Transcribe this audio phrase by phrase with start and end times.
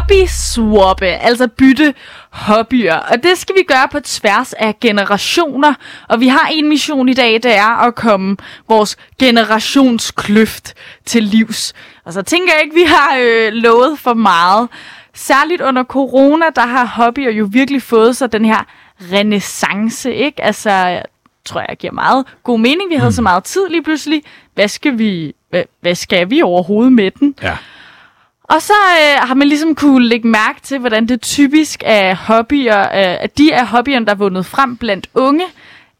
[0.00, 1.94] hobby-swappe, altså bytte
[2.30, 2.94] hobbyer.
[2.94, 5.74] Og det skal vi gøre på tværs af generationer.
[6.08, 8.36] Og vi har en mission i dag, det er at komme
[8.68, 10.74] vores generationskløft
[11.06, 11.72] til livs.
[12.04, 14.68] Og så tænker jeg ikke, vi har øh, lovet for meget.
[15.14, 18.66] Særligt under corona, der har hobbyer jo virkelig fået sig den her
[19.12, 20.42] renaissance, ikke?
[20.42, 21.02] Altså,
[21.44, 22.90] tror jeg giver meget god mening.
[22.90, 24.22] Vi havde så meget tid lige pludselig.
[24.54, 27.34] Hvad skal vi, hvad, hvad skal vi overhovedet med den?
[27.42, 27.56] Ja.
[28.50, 32.80] Og så øh, har man ligesom kunne lægge mærke til, hvordan det typisk er hobbyer,
[32.80, 32.86] øh,
[33.24, 35.44] at de er hobbyerne, der er vundet frem blandt unge.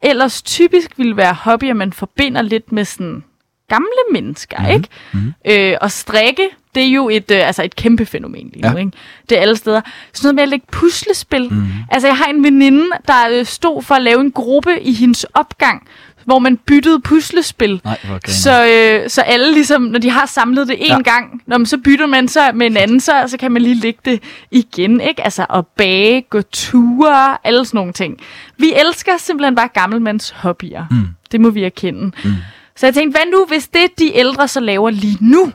[0.03, 3.25] Ellers typisk vil være hobbyer, man forbinder lidt med sådan
[3.69, 4.75] gamle mennesker, mm-hmm.
[4.75, 4.89] ikke?
[5.13, 5.33] Mm-hmm.
[5.45, 8.77] Øh, og strikke, det er jo et, øh, altså et kæmpe fænomen lige nu, Ja.
[8.77, 8.93] ikke?
[9.29, 9.81] Det er alle steder.
[10.13, 11.49] Sådan noget med at lægge puslespil.
[11.51, 11.67] Mm-hmm.
[11.91, 15.25] Altså, jeg har en veninde, der øh, stod for at lave en gruppe i hendes
[15.25, 15.87] opgang,
[16.31, 17.81] hvor man byttede puslespil.
[17.85, 18.21] Nej, griner.
[18.29, 21.01] Så, øh, så alle ligesom, når de har samlet det en ja.
[21.01, 23.75] gang, når man så bytter man så med en anden, så, så kan man lige
[23.75, 25.25] lægge det igen, ikke?
[25.25, 28.17] Altså at bage, gå ture, alle sådan nogle ting.
[28.59, 30.85] Vi elsker simpelthen bare gammelmands hobbyer.
[30.91, 31.09] Mm.
[31.33, 32.13] Det må vi erkende.
[32.25, 32.35] Mm.
[32.77, 35.53] Så jeg tænkte, hvad nu, hvis det, de ældre så laver lige nu,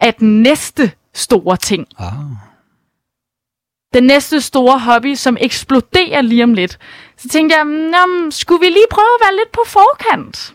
[0.00, 1.86] er den næste store ting?
[1.98, 2.12] Ah.
[3.94, 6.78] den næste store hobby, som eksploderer lige om lidt.
[7.22, 10.54] Så tænkte jeg, Nå, skulle vi lige prøve at være lidt på forkant?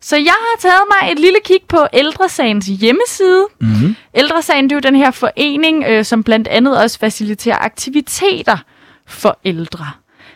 [0.00, 3.46] Så jeg har taget mig et lille kig på Ældresagens hjemmeside.
[3.60, 3.96] Mm-hmm.
[4.14, 8.56] Ældresagen det er jo den her forening, øh, som blandt andet også faciliterer aktiviteter
[9.06, 9.86] for ældre.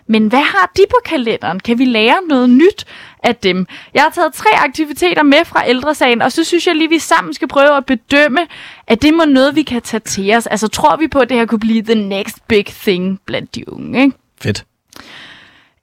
[0.09, 1.61] Men hvad har de på kalenderen?
[1.61, 2.85] Kan vi lære noget nyt
[3.23, 3.67] af dem?
[3.95, 7.35] Jeg har taget tre aktiviteter med fra Ældresagen, og så synes jeg lige, vi sammen
[7.35, 8.41] skal prøve at bedømme,
[8.87, 10.47] at det må noget, vi kan tage til os.
[10.47, 13.73] Altså tror vi på, at det her kunne blive the next big thing blandt de
[13.73, 14.17] unge, ikke?
[14.43, 14.65] Fedt.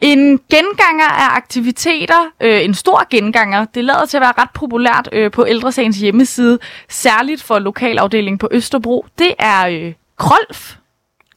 [0.04, 5.10] En genganger af aktiviteter, øh, en stor genganger, det lader til at være ret populært
[5.12, 6.60] øh, på Ældresagens hjemmeside,
[6.90, 9.06] særligt for lokalafdelingen på Østerbro.
[9.20, 10.76] Det er øh, krolf.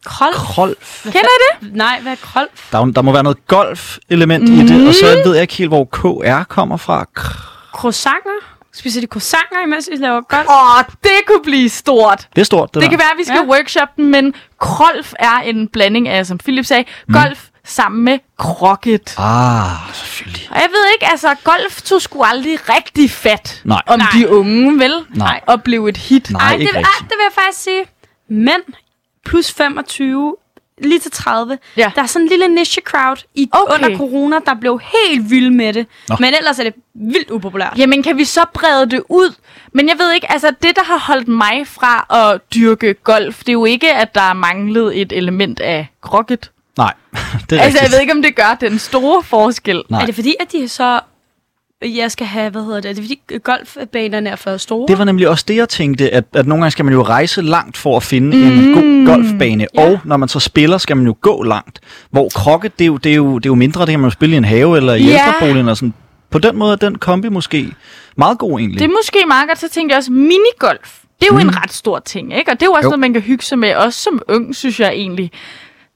[0.05, 0.35] Krolf?
[0.37, 1.03] Krolf.
[1.03, 1.75] Kender I det?
[1.77, 2.71] Nej, hvad er krolf?
[2.73, 4.55] Der, der må være noget golf-element mm.
[4.61, 7.05] i det, og så ved jeg ikke helt, hvor KR kommer fra.
[7.73, 8.31] Croissanter?
[8.75, 10.47] Spiser de croissanter, imens vi laver golf?
[10.49, 12.29] Åh, det kunne blive stort.
[12.35, 12.89] Det er stort, det, Det der.
[12.89, 13.53] kan være, at vi skal Ja.
[13.55, 19.15] workshoppe den, men krolf er en blanding af, som Philip sagde, golf sammen med krokket.
[19.19, 20.49] Ah, selvfølgelig.
[20.51, 23.83] Og jeg ved ikke, altså golf tog sgu aldrig rigtig fat Nej.
[23.87, 24.09] om Nej.
[24.15, 24.95] de unge, vel?
[25.15, 25.41] Nej.
[25.47, 26.31] Og blev et hit.
[26.31, 26.99] Nej, Ej, ikke det, rigtigt.
[27.01, 27.85] det vil jeg faktisk sige.
[28.29, 28.63] Mænd
[29.25, 30.37] plus 25,
[30.83, 31.59] lige til 30.
[31.77, 31.93] Ja.
[31.95, 33.75] Der er sådan en lille niche crowd i, Okay.
[33.85, 35.87] under corona, der blev helt vild med det.
[36.09, 36.17] Nå.
[36.21, 37.75] Men ellers er det vildt upopulært.
[37.79, 39.35] Jamen, kan vi så brede det ud?
[39.73, 43.49] Men jeg ved ikke, altså det, der har holdt mig fra at dyrke golf, det
[43.49, 46.51] er jo ikke, at der er manglet et element af krokket.
[46.79, 47.83] Nej, det er Altså, rigtigt.
[47.83, 49.83] jeg ved ikke, om det gør den store forskel.
[49.91, 50.03] Nej.
[50.03, 51.01] Er det fordi, at de så...
[51.83, 52.89] Jeg skal have, hvad hedder det?
[52.91, 54.89] Er det fordi golfbanerne er for store?
[54.89, 57.43] Det var nemlig også det, jeg tænkte, at, at nogle gange skal man jo rejse
[57.43, 58.43] langt for at finde mm.
[58.43, 59.83] en god golfbane, Ja.
[59.91, 61.81] og når man så spiller, skal man jo gå langt.
[62.11, 64.07] Hvor krokket, det er jo, det er jo, det er jo mindre, det kan man
[64.11, 65.27] jo spille i en have eller i Ja.
[65.27, 65.95] ældreboligen og sådan.
[66.31, 67.73] På den måde er den kombi måske
[68.17, 68.79] meget god egentlig.
[68.81, 70.99] Det er måske meget godt, så tænkte jeg også, minigolf.
[71.21, 71.49] Det er jo mm.
[71.49, 72.51] en ret stor ting, ikke?
[72.51, 72.91] Og det er jo også jo.
[72.91, 75.33] noget, man kan hygge sig med, også som ung, synes jeg egentlig.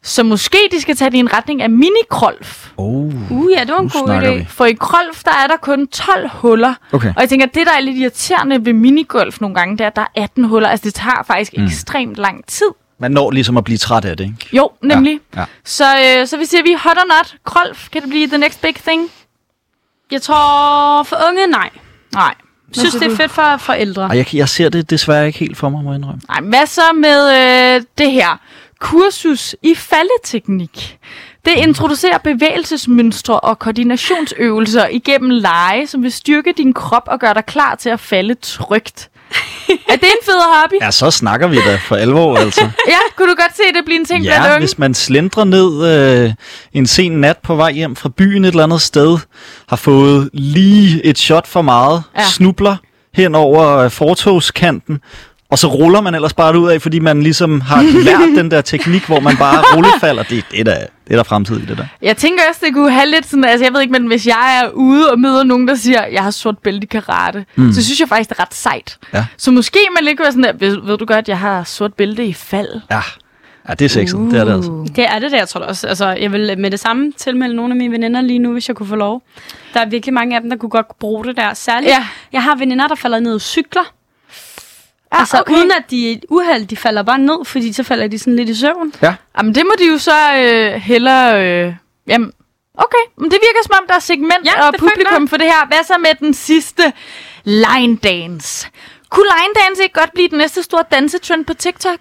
[0.02, 2.70] Så måske de skal tage det i en retning af minikrolf.
[2.76, 3.30] Oh.
[3.30, 4.44] Uh, ja, det var en god idé.
[4.48, 6.74] For i krolf, der er der kun 12 huller.
[6.92, 7.08] Okay.
[7.16, 9.86] Og jeg tænker, at det, der er lidt irriterende ved minigolf nogle gange, det er,
[9.86, 10.68] at der er 18 huller.
[10.68, 11.64] Altså, det tager faktisk mm.
[11.64, 12.66] ekstremt lang tid.
[12.98, 14.56] Man når ligesom at blive træt af det, ikke?
[14.56, 15.20] Jo, nemlig.
[15.36, 15.44] Ja.
[15.64, 17.36] Så, øh, så vi siger, vi hot or not.
[17.44, 19.10] Krolf, kan det blive the next big thing?
[20.10, 21.70] Jeg tror for unge, nej.
[22.14, 22.34] Nej.
[22.68, 24.02] Jeg synes, det er fedt for forældre.
[24.02, 26.20] Og jeg, jeg ser det desværre ikke helt for mig, må jeg indrømme.
[26.28, 28.40] Nej, hvad så med øh, det her?
[28.80, 30.98] Kursus i faldeteknik.
[31.44, 37.44] Det introducerer bevægelsesmønstre og koordinationsøvelser igennem lege, som vil styrke din krop og gøre dig
[37.46, 39.10] klar til at falde trygt.
[39.68, 40.74] er det en fed hobby?
[40.82, 42.60] Ja, så snakker vi da for alvor, altså.
[42.88, 44.58] Ja, kunne du godt se det blive en ting blandt Ja, unge?
[44.58, 45.86] hvis man slendrer ned
[46.24, 46.32] øh,
[46.72, 49.18] en sen nat på vej hjem fra byen et eller andet sted,
[49.68, 52.20] har fået lige et shot for meget, Ja.
[52.20, 52.26] ja.
[52.28, 52.76] snubler
[53.14, 55.00] hen over øh, fortogskanten,
[55.50, 58.60] og så ruller man ellers bare ud af, fordi man ligesom har lært den der
[58.60, 60.22] teknik, hvor man bare rullefalder.
[60.22, 61.84] Det, det, er da, det er der fremtid i det der.
[62.02, 64.60] Jeg tænker også, det kunne have lidt sådan, altså jeg ved ikke, men hvis jeg
[64.64, 67.72] er ude og møder nogen, der siger, jeg har sort bælte i karate, mm.
[67.72, 68.98] så synes jeg faktisk, det er ret sejt.
[69.14, 69.26] Ja.
[69.36, 71.94] Så måske man lidt kunne være sådan der, ved, ved du godt, jeg har sort
[71.94, 72.80] bælte i fald.
[72.90, 73.00] Ja,
[73.68, 74.14] ja det er sexet.
[74.18, 74.30] Uh.
[74.30, 74.86] Det er det altså.
[74.96, 75.86] Det er det der, jeg tror også.
[75.86, 78.76] Altså, jeg vil med det samme tilmelde nogle af mine veninder lige nu, hvis jeg
[78.76, 79.22] kunne få lov.
[79.74, 81.54] Der er virkelig mange af dem, der kunne godt bruge det der.
[81.54, 82.06] Særligt, Ja.
[82.32, 83.92] jeg har veninder, der falder ned og cykler.
[85.20, 85.54] Altså, okay.
[85.54, 88.48] uden at de er uheld, de falder bare ned, fordi så falder de sådan lidt
[88.48, 88.92] i søvn.
[89.02, 89.14] Ja.
[89.38, 91.46] Jamen, det må de jo så øh, hellere...
[91.46, 91.74] Øh,
[92.06, 92.32] jamen,
[92.74, 93.04] okay.
[93.16, 95.66] Men det virker som om, der er segment Ja, og publikum for det her.
[95.66, 96.92] Hvad så med den sidste?
[97.44, 98.68] Line dance.
[99.10, 101.98] Kunne line dance ikke godt blive den næste store dansetrend på TikTok?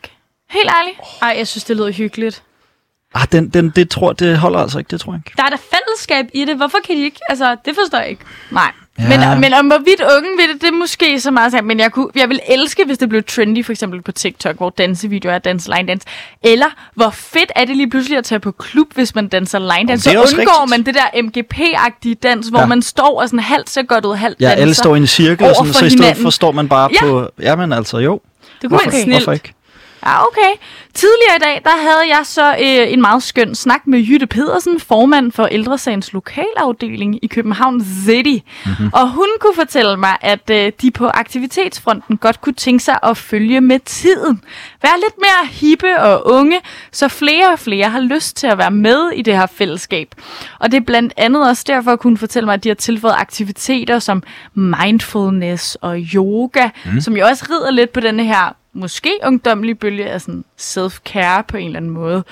[0.49, 0.99] Helt ærligt.
[1.21, 2.43] Ej, jeg synes, det lyder hyggeligt.
[3.13, 5.37] Ah, den, den, det, tror, det holder altså ikke, det tror jeg ikke.
[5.37, 6.55] Der er der fællesskab i det.
[6.55, 7.19] Hvorfor kan de ikke?
[7.29, 8.23] Altså, det forstår jeg ikke.
[8.51, 8.71] Nej.
[8.99, 9.21] Ja.
[9.21, 9.29] Ja.
[9.31, 11.91] Men, men om hvorvidt unge vil det, det er måske så meget sagt, men jeg,
[11.91, 15.39] kunne, jeg vil elske, hvis det blev trendy, for eksempel på TikTok, hvor dansevideoer er
[15.39, 16.07] dans line dance.
[16.43, 16.65] Eller
[16.95, 20.03] hvor fedt er det lige pludselig at tage på klub, hvis man danser line dance.
[20.03, 20.69] Så undgår rigtigt.
[20.69, 22.63] man det der MGP-agtige dans, hvor Ja.
[22.63, 22.67] ja.
[22.67, 24.61] man står og sådan halvt så godt ud, halvt Ja, danser.
[24.61, 27.01] alle står i en cirkel, og sådan, så i stedet for står man bare Ja.
[27.01, 27.29] på...
[27.41, 28.13] Jamen altså, jo.
[28.13, 28.21] Det
[28.61, 29.43] kunne Hvorfor, være hvorfor snilt.
[29.45, 29.53] ikke?
[30.05, 30.51] Ja, okay.
[30.93, 34.79] Tidligere i dag, der havde jeg så øh, en meget skøn snak med Jytte Pedersen,
[34.79, 38.45] formand for Ældresagens lokalafdeling i København City.
[38.65, 38.89] Mm-hmm.
[38.93, 43.17] Og hun kunne fortælle mig, at øh, de på aktivitetsfronten godt kunne tænke sig at
[43.17, 44.41] følge med tiden.
[44.81, 46.59] Være lidt mere hippe og unge,
[46.91, 50.15] så flere og flere har lyst til at være med i det her fællesskab.
[50.59, 53.15] Og det er blandt andet også derfor, at hun fortælle mig, at de har tilføjet
[53.17, 54.23] aktiviteter som
[54.53, 57.01] mindfulness og yoga, mm.
[57.01, 61.57] som jo også rider lidt på denne her måske ungdomlige bølge af sådan self-care på
[61.57, 62.23] en eller anden måde.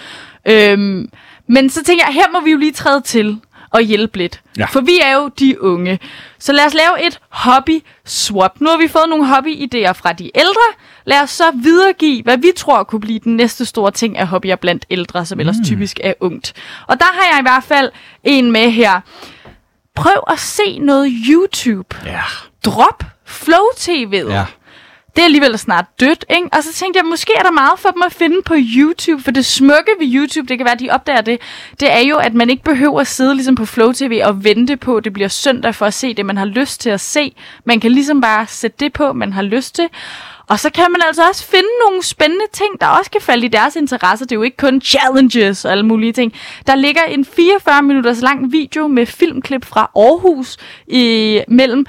[0.46, 1.10] Øhm,
[1.48, 3.42] men så tænker jeg, her må vi jo lige træde til
[3.72, 4.42] og hjælpe lidt.
[4.58, 4.66] Ja.
[4.66, 6.00] For vi er jo de unge.
[6.40, 8.62] Så lad os lave et hobby-swap.
[8.62, 10.68] Nu har vi fået nogle hobby-idéer fra de ældre.
[11.06, 14.56] Lad os så videregive, hvad vi tror kunne blive den næste store ting af hobbyer
[14.56, 16.54] blandt ældre, som ellers typisk er ungt.
[16.88, 17.92] Og der har jeg i hvert fald
[18.24, 19.02] en med her.
[19.96, 21.96] Prøv at se noget YouTube.
[22.06, 22.22] Ja.
[22.66, 24.32] Drop Flow TV'et.
[24.32, 24.46] Ja.
[25.18, 26.50] Det er alligevel snart dødt, ikke?
[26.54, 29.32] Og så tænkte jeg, måske er der meget for dem at finde på YouTube, for
[29.32, 31.42] det smukke ved YouTube, det kan være, at de opdager det,
[31.80, 34.78] det er jo, at man ikke behøver at sidde ligesom på Flow TV og vente
[34.78, 37.36] på, at det bliver søndag for at se det, man har lyst til at se.
[37.66, 39.90] Man kan ligesom bare sætte det på, man har lyst til.
[40.50, 43.50] Og så kan man altså også finde nogle spændende ting, der også kan falde i
[43.50, 44.26] deres interesse.
[44.26, 46.34] Det er jo ikke kun challenges og alle mulige ting.
[46.68, 50.58] Der ligger en 44 minutters lang video med filmklip fra Aarhus
[50.88, 51.86] i, mellem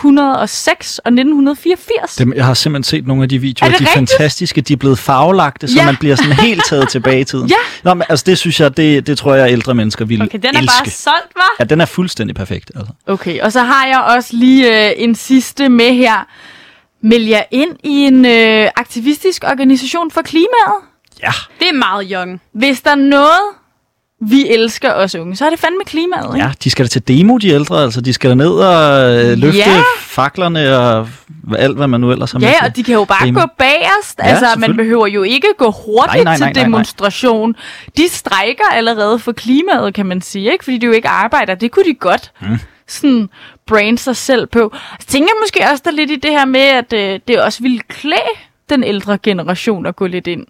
[0.00, 2.16] 1906 og 1984.
[2.16, 3.68] Dem, jeg har simpelthen set nogle af de videoer.
[3.68, 4.10] Er det de er rigtigt?
[4.18, 4.60] fantastiske.
[4.60, 5.84] De er blevet farvelagte, så Ja.
[5.84, 7.48] man bliver sådan helt taget tilbage i tiden.
[7.48, 7.54] Ja.
[7.84, 10.56] Nå, men, altså, det synes jeg, det, det tror jeg, ældre mennesker vil Okay, den
[10.56, 10.82] er elske.
[10.84, 11.50] bare solgt, var.
[11.58, 12.70] Ja, den er fuldstændig perfekt.
[12.76, 12.92] Altså.
[13.06, 16.26] Okay, og så har jeg også lige øh, en sidste med her.
[17.02, 20.74] Meld jer ind i en øh, aktivistisk organisation for klimaet.
[21.22, 21.30] Ja.
[21.58, 22.40] Det er meget young.
[22.52, 23.40] Hvis der er noget,
[24.20, 26.46] vi elsker os unge, så er det fandme klimaet, ikke?
[26.46, 27.82] ja, de skal da til demo, de ældre.
[27.82, 29.80] Altså, de skal da ned og øh, løfte Ja.
[29.98, 31.08] faklerne og
[31.58, 33.40] alt, hvad man nu ellers har med Ja, og de kan jo bare Demo.
[33.40, 34.18] gå bagerst.
[34.18, 34.76] Ja, altså, man selvfølgelig.
[34.84, 36.62] behøver jo ikke gå hurtigt Nej, nej, nej, til nej, nej.
[36.62, 37.56] demonstration.
[37.96, 40.64] De strækker allerede for klimaet, kan man sige, ikke?
[40.64, 41.54] Fordi de jo ikke arbejder.
[41.54, 42.32] Det kunne de godt.
[42.42, 42.58] Mm.
[42.88, 43.28] Sådan
[43.66, 44.72] brain sig selv på.
[45.00, 47.62] Så tænker jeg måske også der lidt i det her med, at øh, det også
[47.62, 48.38] ville klæde
[48.70, 50.46] den ældre generation at gå lidt ind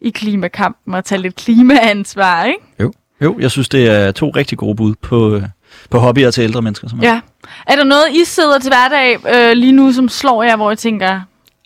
[0.00, 2.60] i klimakampen og tage lidt klimaansvar, ikke?
[2.80, 2.92] Jo.
[3.22, 5.42] jo, jeg synes, det er to rigtig gode bud på, øh,
[5.90, 6.88] på hobbyer til ældre mennesker.
[6.88, 7.20] Som Ja.
[7.66, 10.76] Er der noget, I sidder til hverdag øh, lige nu, som slår jer, hvor I
[10.76, 11.20] tænker,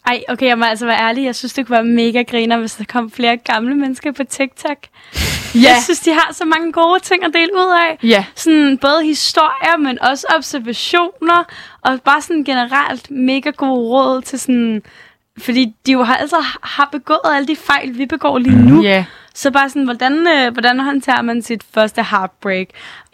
[0.07, 1.25] Ej, okay, jeg må altså være ærlig.
[1.25, 4.77] Jeg synes, det kunne være mega griner, hvis der kom flere gamle mennesker på TikTok.
[5.55, 7.99] ja, Jeg synes, de har så mange gode ting at dele ud af.
[8.09, 11.45] ja, Sådan både historier, men også observationer,
[11.83, 14.83] og bare sådan generelt mega gode råd til sådan...
[15.39, 18.83] Fordi de jo har altså har begået alle de fejl, vi begår lige nu.
[18.83, 19.05] ja.
[19.35, 22.67] Så bare sådan, hvordan, øh, hvordan håndterer man sit første heartbreak?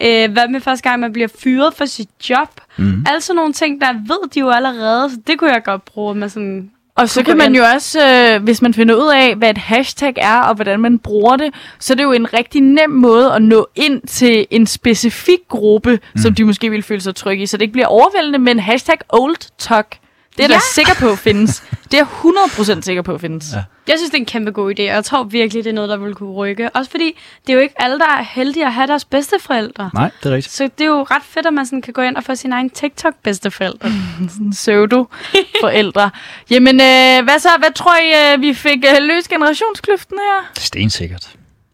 [0.03, 2.61] Øh, hvad med første gang, man bliver fyret for sit job?
[2.77, 3.05] Mm.
[3.09, 6.15] Alle sådan nogle ting, der ved de jo allerede, så det kunne jeg godt bruge
[6.15, 6.71] med sådan...
[6.97, 10.15] Og så kan man jo også, øh, hvis man finder ud af, hvad et hashtag
[10.17, 13.43] er, og hvordan man bruger det, så er det jo en rigtig nem måde at
[13.43, 16.21] nå ind til en specifik gruppe, mm.
[16.23, 17.47] som de måske vil føle sig trygge i.
[17.47, 19.97] Så det ikke bliver overvældende, men hashtag old talk,
[20.39, 20.61] det er ja.
[20.75, 21.63] Sikker på findes.
[21.91, 23.47] Det er jeg 100% sikker på findes.
[23.53, 23.63] Ja.
[23.89, 25.91] Jeg synes, det er en kæmpe god idé, og jeg tror virkelig, det er noget,
[25.91, 26.71] der vil kunne rykke.
[26.71, 29.91] Også fordi, det er jo ikke alle, der er heldige at have deres bedsteforældre.
[29.95, 30.55] Nej, det er rigtigt.
[30.55, 32.53] Så det er jo ret fedt, at man sådan kan gå ind og få sin
[32.53, 33.89] egen TikTok-bedsteforældre.
[34.29, 36.11] Sådan pseudo-forældre.
[36.51, 37.49] Jamen, øh, hvad så?
[37.59, 40.51] Hvad tror I, øh, vi fik øh, løst generationskløften her?
[40.59, 41.29] Stensikkert.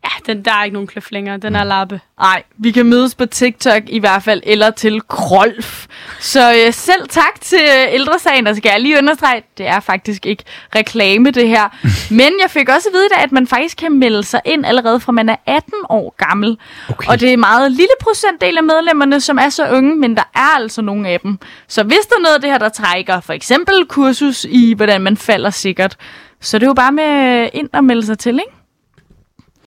[0.04, 1.37] Ja, den, der er ikke nogen kløft længere.
[1.37, 2.00] Den er lappe.
[2.21, 5.87] Nej, vi kan mødes på TikTok i hvert fald, eller til Krolf.
[6.21, 10.26] Så øh, selv tak til øh, ældresagen, der skal jeg lige understrege, det er faktisk
[10.26, 10.44] ikke
[10.76, 11.68] reklame det her.
[12.21, 15.12] Men jeg fik også at vide, at man faktisk kan melde sig ind allerede fra
[15.12, 16.59] man er 18 år gammel.
[16.88, 17.09] Okay.
[17.09, 20.30] Og det er en meget lille procentdel af medlemmerne, som er så unge, men der
[20.35, 21.38] er altså nogle af dem.
[21.68, 25.00] Så hvis der er noget af det her, der trækker, for eksempel kursus i, hvordan
[25.00, 25.97] man falder sikkert,
[26.40, 28.62] så er det jo bare med ind og melde sig til, ikke?